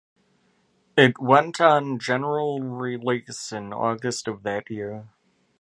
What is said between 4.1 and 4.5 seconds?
of